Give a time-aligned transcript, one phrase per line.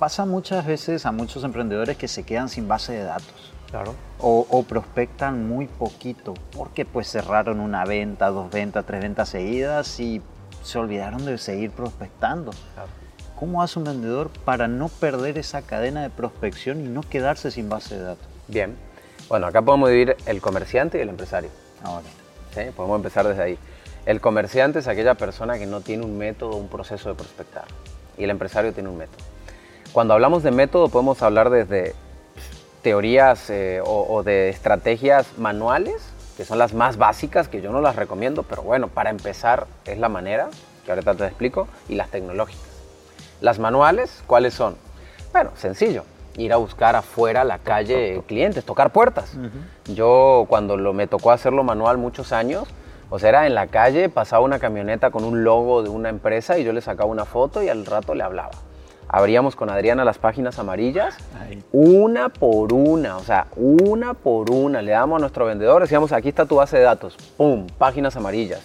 [0.00, 3.52] Pasa muchas veces a muchos emprendedores que se quedan sin base de datos.
[3.70, 3.94] Claro.
[4.18, 10.00] O, o prospectan muy poquito porque pues cerraron una venta, dos ventas, tres ventas seguidas
[10.00, 10.22] y
[10.62, 12.52] se olvidaron de seguir prospectando.
[12.72, 12.88] Claro.
[13.38, 17.68] ¿Cómo hace un vendedor para no perder esa cadena de prospección y no quedarse sin
[17.68, 18.26] base de datos?
[18.48, 18.78] Bien.
[19.28, 21.50] Bueno, acá podemos dividir el comerciante y el empresario.
[21.84, 22.06] Ahora,
[22.54, 22.62] ¿sí?
[22.74, 23.58] Podemos empezar desde ahí.
[24.06, 27.66] El comerciante es aquella persona que no tiene un método, un proceso de prospectar.
[28.16, 29.22] Y el empresario tiene un método.
[29.92, 31.94] Cuando hablamos de método podemos hablar desde
[32.82, 35.96] teorías eh, o, o de estrategias manuales,
[36.36, 39.98] que son las más básicas, que yo no las recomiendo, pero bueno, para empezar es
[39.98, 40.48] la manera,
[40.84, 42.64] que ahorita te explico, y las tecnológicas.
[43.40, 44.76] Las manuales, ¿cuáles son?
[45.32, 46.04] Bueno, sencillo,
[46.36, 49.32] ir a buscar afuera la calle clientes, tocar puertas.
[49.92, 52.68] Yo cuando lo, me tocó hacerlo manual muchos años,
[53.10, 56.58] o sea, era en la calle, pasaba una camioneta con un logo de una empresa
[56.58, 58.52] y yo le sacaba una foto y al rato le hablaba.
[59.12, 61.16] Abríamos con Adriana las páginas amarillas,
[61.72, 64.82] una por una, o sea, una por una.
[64.82, 67.66] Le damos a nuestro vendedor, decíamos, aquí está tu base de datos, ¡pum!
[67.76, 68.60] Páginas amarillas.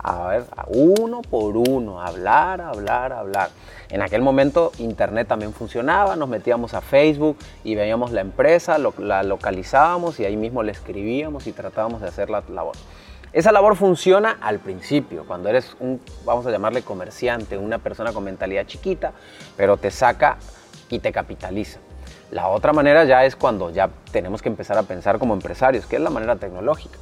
[0.00, 3.50] A ver, uno por uno, hablar, hablar, hablar.
[3.90, 8.94] En aquel momento internet también funcionaba, nos metíamos a Facebook y veíamos la empresa, lo-
[8.98, 12.76] la localizábamos y ahí mismo le escribíamos y tratábamos de hacer la labor.
[13.32, 18.24] Esa labor funciona al principio, cuando eres un, vamos a llamarle comerciante, una persona con
[18.24, 19.12] mentalidad chiquita,
[19.54, 20.38] pero te saca
[20.88, 21.78] y te capitaliza.
[22.30, 25.96] La otra manera ya es cuando ya tenemos que empezar a pensar como empresarios, que
[25.96, 26.98] es la manera tecnológica,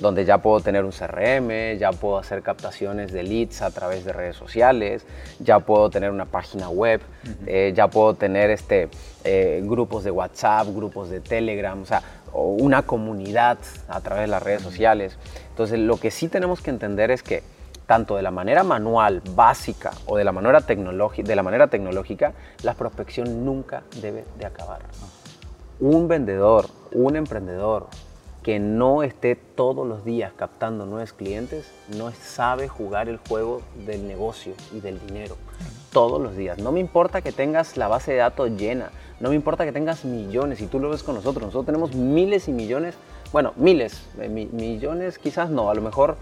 [0.00, 4.12] donde ya puedo tener un CRM, ya puedo hacer captaciones de leads a través de
[4.12, 5.06] redes sociales,
[5.38, 7.00] ya puedo tener una página web,
[7.46, 8.88] eh, ya puedo tener este,
[9.24, 14.28] eh, grupos de WhatsApp, grupos de Telegram, o sea, o una comunidad a través de
[14.28, 15.16] las redes sociales.
[15.50, 17.42] Entonces, lo que sí tenemos que entender es que
[17.86, 22.32] tanto de la manera manual, básica, o de la manera, tecnológica, de la manera tecnológica,
[22.62, 24.80] la prospección nunca debe de acabar.
[25.80, 27.88] Un vendedor, un emprendedor
[28.42, 34.06] que no esté todos los días captando nuevos clientes, no sabe jugar el juego del
[34.08, 35.36] negocio y del dinero.
[35.92, 36.58] Todos los días.
[36.58, 40.04] No me importa que tengas la base de datos llena, no me importa que tengas
[40.04, 42.94] millones, y tú lo ves con nosotros, nosotros tenemos miles y millones,
[43.32, 46.16] bueno, miles, eh, mi- millones quizás no, a lo mejor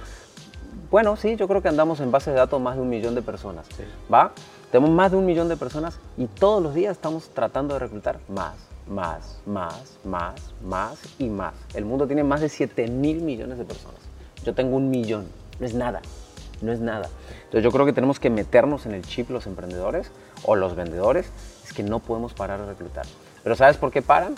[0.90, 3.20] bueno, sí, yo creo que andamos en base de datos más de un millón de
[3.20, 3.66] personas.
[4.12, 4.32] ¿Va?
[4.72, 8.20] Tenemos más de un millón de personas y todos los días estamos tratando de reclutar
[8.28, 8.54] más,
[8.88, 10.34] más, más, más,
[10.64, 11.54] más y más.
[11.74, 14.00] El mundo tiene más de 7 mil millones de personas.
[14.44, 15.26] Yo tengo un millón.
[15.60, 16.00] No es nada.
[16.60, 17.08] No es nada.
[17.44, 20.10] Entonces yo creo que tenemos que meternos en el chip los emprendedores
[20.44, 21.30] o los vendedores.
[21.64, 23.06] Es que no podemos parar de reclutar.
[23.42, 24.34] Pero ¿sabes por qué paran?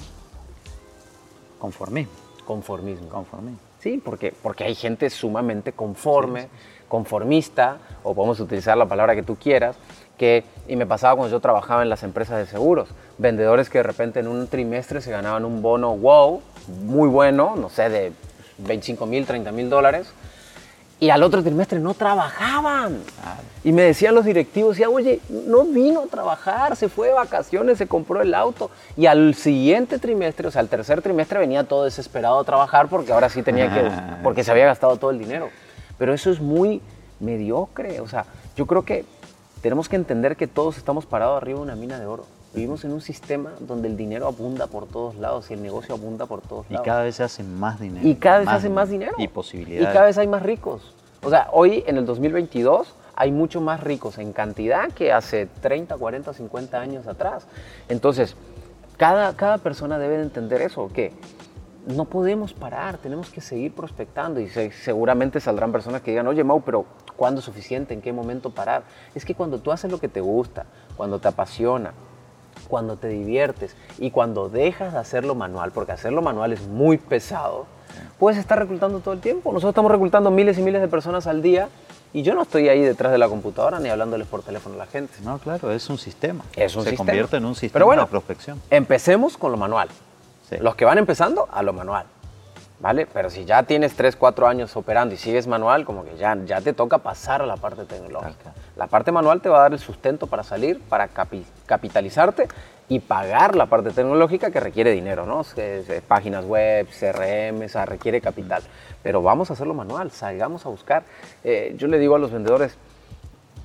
[1.61, 2.13] conformismo.
[2.45, 3.09] Conformismo.
[3.09, 3.59] Conformismo.
[3.79, 6.49] Sí, porque, porque hay gente sumamente conforme,
[6.89, 9.77] conformista, o podemos utilizar la palabra que tú quieras,
[10.21, 13.85] que, y me pasaba cuando yo trabajaba en las empresas de seguros, vendedores que de
[13.85, 16.43] repente en un trimestre se ganaban un bono wow,
[16.85, 18.13] muy bueno, no sé, de
[18.59, 20.13] 25 mil, 30 mil dólares,
[21.01, 22.99] y al otro trimestre no trabajaban.
[23.65, 27.79] Y me decían los directivos, decía, oye, no vino a trabajar, se fue de vacaciones,
[27.79, 28.71] se compró el auto.
[28.99, 33.15] Y al siguiente trimestre, o sea, al tercer trimestre venía todo desesperado a trabajar porque
[33.15, 33.91] ahora sí tenía que,
[34.23, 35.49] porque se había gastado todo el dinero.
[35.97, 36.83] Pero eso es muy
[37.21, 38.01] mediocre.
[38.01, 39.07] O sea, yo creo que
[39.63, 42.25] tenemos que entender que todos estamos parados arriba de una mina de oro.
[42.55, 46.27] Vivimos en un sistema donde el dinero abunda por todos lados y el negocio abunda
[46.27, 46.85] por todos Y lados.
[46.87, 48.07] cada vez se hace más dinero.
[48.07, 49.13] Y cada vez se hace más dinero.
[49.19, 49.89] Y posibilidades.
[49.91, 50.95] Y cada vez hay más ricos.
[51.23, 55.97] O sea, hoy en el 2022 hay mucho más ricos en cantidad que hace 30,
[55.97, 57.47] 40, 50 años atrás.
[57.89, 58.35] Entonces,
[58.97, 61.13] cada, cada persona debe de entender eso, que
[61.87, 66.43] no podemos parar, tenemos que seguir prospectando y se- seguramente saldrán personas que digan, oye
[66.45, 66.85] Mau, pero
[67.21, 67.93] ¿cuándo es suficiente?
[67.93, 68.83] ¿En qué momento parar?
[69.15, 70.65] Es que cuando tú haces lo que te gusta,
[70.97, 71.93] cuando te apasiona,
[72.67, 77.67] cuando te diviertes y cuando dejas de hacerlo manual, porque hacerlo manual es muy pesado,
[78.19, 79.53] puedes estar reclutando todo el tiempo.
[79.53, 81.69] Nosotros estamos reclutando miles y miles de personas al día
[82.15, 84.87] y yo no estoy ahí detrás de la computadora ni hablándoles por teléfono a la
[84.87, 85.13] gente.
[85.23, 86.43] No, claro, es un sistema.
[86.57, 87.07] Es un se sistema.
[87.07, 88.63] convierte en un sistema Pero bueno, de prospección.
[88.71, 89.91] Empecemos con lo manual.
[90.49, 90.57] Sí.
[90.59, 92.07] Los que van empezando, a lo manual.
[92.81, 93.07] ¿Vale?
[93.13, 96.63] Pero si ya tienes 3, 4 años operando y sigues manual, como que ya, ya
[96.63, 98.55] te toca pasar a la parte tecnológica.
[98.77, 102.49] La parte manual te va a dar el sustento para salir, para capi- capitalizarte
[102.89, 105.43] y pagar la parte tecnológica que requiere dinero, ¿no?
[106.09, 108.63] Páginas web, CRM, o sea, requiere capital.
[109.03, 111.03] Pero vamos a hacerlo manual, salgamos a buscar.
[111.45, 112.79] Eh, yo le digo a los vendedores,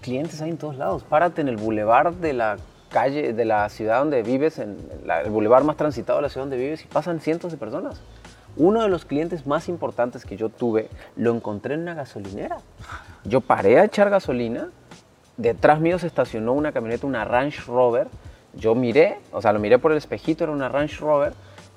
[0.01, 1.03] clientes hay en todos lados.
[1.03, 2.57] Párate en el bulevar de la
[2.89, 6.43] calle, de la ciudad donde vives, en la- el bulevar más transitado de la ciudad
[6.43, 8.01] donde vives y pasan cientos de personas.
[8.57, 12.57] Uno de los clientes más importantes que yo tuve lo encontré en una gasolinera.
[13.23, 14.69] Yo paré a echar gasolina,
[15.37, 18.07] detrás mío se estacionó una camioneta, una Range Rover.
[18.53, 21.33] Yo miré, o sea, lo miré por el espejito, era una Range Rover,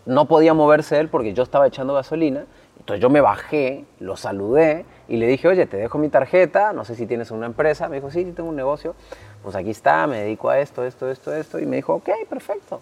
[0.07, 2.45] no podía moverse él porque yo estaba echando gasolina,
[2.79, 6.85] entonces yo me bajé, lo saludé y le dije, oye, te dejo mi tarjeta, no
[6.85, 8.95] sé si tienes una empresa, me dijo, sí, tengo un negocio,
[9.43, 12.81] pues aquí está, me dedico a esto, esto, esto, esto, y me dijo, ok, perfecto.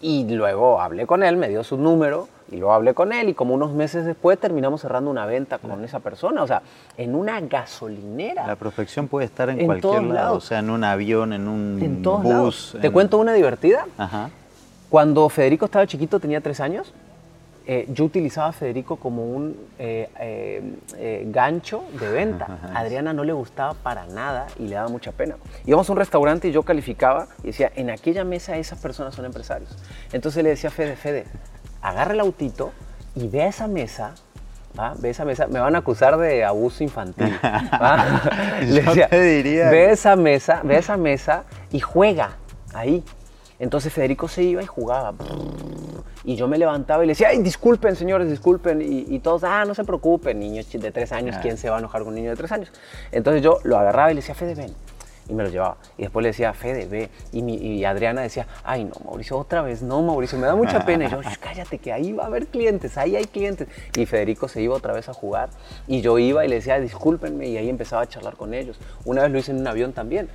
[0.00, 3.34] Y luego hablé con él, me dio su número, y luego hablé con él, y
[3.34, 6.60] como unos meses después terminamos cerrando una venta con esa persona, o sea,
[6.98, 8.46] en una gasolinera.
[8.46, 10.44] La perfección puede estar en, En cualquier lado, lados.
[10.44, 12.30] o sea, en un avión, en un En todos bus.
[12.32, 12.76] lados.
[12.80, 13.86] Te en- cuento una divertida.
[13.96, 14.28] Ajá.
[14.90, 16.92] Cuando Federico estaba chiquito, tenía tres años,
[17.68, 22.46] eh, yo utilizaba a Federico como un eh, eh, gancho de venta.
[22.72, 25.36] A Adriana no le gustaba para nada y le daba mucha pena.
[25.64, 29.24] Íbamos a un restaurante y yo calificaba y decía, en aquella mesa esas personas son
[29.24, 29.76] empresarios.
[30.12, 31.24] Entonces le decía a Fede, Fede,
[31.82, 32.70] agarra el autito
[33.16, 34.14] y ve a esa mesa.
[34.78, 34.94] ¿va?
[34.98, 37.36] Ve esa mesa, me van a acusar de abuso infantil.
[37.42, 38.22] ¿va?
[38.94, 42.36] Yo te diría- Ve esa mesa, ve esa mesa y juega
[42.74, 43.02] ahí.
[43.58, 45.14] Entonces Federico se iba y jugaba.
[46.26, 48.82] Y yo me levantaba y le decía, ay, disculpen, señores, disculpen.
[48.82, 51.40] Y, y todos, ah, no se preocupen, niños de tres años, Ah.
[51.40, 52.70] ¿quién se va a enojar con un niño de tres años?
[53.12, 54.74] Entonces yo lo agarraba y le decía, Fede, ven.
[55.28, 55.76] Y me lo llevaba.
[55.98, 57.10] Y después le decía, Fede, ve.
[57.32, 60.84] Y, mi- y Adriana decía, ay, no, Mauricio, otra vez, no, Mauricio, me da mucha
[60.84, 61.06] pena.
[61.06, 63.66] Y yo, "Shh, cállate, que ahí va a haber clientes, ahí hay clientes.
[63.96, 65.48] Y Federico se iba otra vez a jugar.
[65.88, 67.48] Y yo iba y le decía, discúlpenme.
[67.48, 68.78] Y ahí empezaba a charlar con ellos.
[69.04, 70.28] Una vez lo hice en un avión también.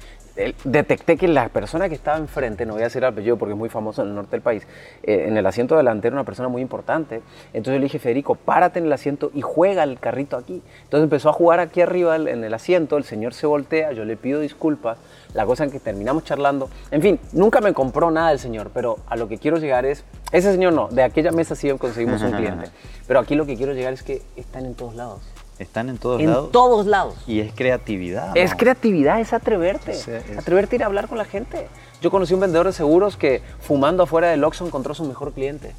[0.63, 3.57] Detecté que la persona que estaba enfrente, no voy a decir el apellido porque es
[3.57, 4.65] muy famoso en el norte del país,
[5.03, 7.21] eh, en el asiento delantero una persona muy importante.
[7.53, 10.61] Entonces le dije, Federico, párate en el asiento y juega el carrito aquí.
[10.83, 14.15] Entonces empezó a jugar aquí arriba en el asiento, el señor se voltea, yo le
[14.15, 14.97] pido disculpas,
[15.33, 16.69] la cosa en que terminamos charlando.
[16.91, 20.05] En fin, nunca me compró nada el señor, pero a lo que quiero llegar es,
[20.31, 22.69] ese señor no, de aquella mesa sí conseguimos un cliente,
[23.07, 25.21] pero aquí lo que quiero llegar es que están en todos lados.
[25.59, 26.51] Están en todos En lados.
[26.51, 27.15] todos lados.
[27.27, 28.35] Y es creatividad.
[28.35, 28.57] Es ¿no?
[28.57, 29.93] creatividad, es atreverte.
[29.93, 31.67] Sí, es- Atreverte a ir a hablar con la gente.
[32.01, 35.75] Yo conocí un vendedor de seguros que fumando afuera del Oxxo encontró su mejor cliente.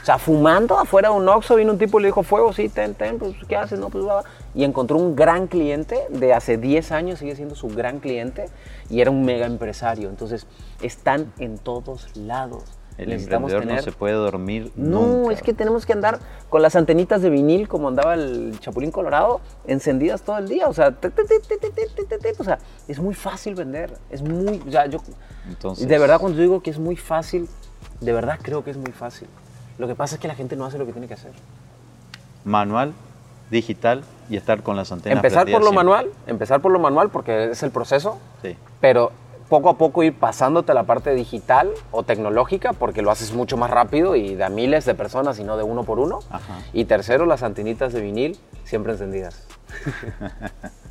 [0.00, 2.68] O sea, fumando afuera de un Oxxo vino un tipo y le dijo, fuego, sí,
[2.68, 3.78] ten, ten, pues, ¿qué haces?
[3.78, 4.24] No, pues, va, va".
[4.54, 8.46] Y encontró un gran cliente de hace 10 años, sigue siendo su gran cliente
[8.88, 10.08] y era un mega empresario.
[10.08, 10.46] Entonces,
[10.80, 12.62] están en todos lados.
[12.98, 13.76] El emprendedor tener...
[13.76, 14.72] no se puede dormir.
[14.74, 18.90] No, es que tenemos que andar con las antenitas de vinil como andaba el Chapulín
[18.90, 20.68] Colorado, encendidas todo el día.
[20.68, 20.94] O sea,
[22.88, 23.96] es muy fácil vender.
[24.10, 24.62] Es muy.
[24.66, 25.00] O yo.
[25.78, 27.48] De verdad, cuando digo que es muy fácil,
[28.00, 29.28] de verdad creo que es muy fácil.
[29.78, 31.32] Lo que pasa es que la gente no hace lo que tiene que hacer.
[32.44, 32.94] Manual,
[33.50, 35.18] digital y estar con las antenas.
[35.18, 38.18] Empezar por lo manual, empezar por lo manual porque es el proceso.
[38.42, 38.56] Sí.
[38.80, 39.12] Pero
[39.48, 43.56] poco a poco ir pasándote a la parte digital o tecnológica porque lo haces mucho
[43.56, 46.20] más rápido y da miles de personas y no de uno por uno.
[46.30, 46.58] Ajá.
[46.72, 49.46] Y tercero, las antenitas de vinil siempre encendidas.